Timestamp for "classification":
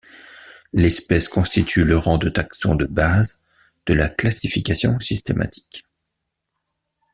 4.09-4.99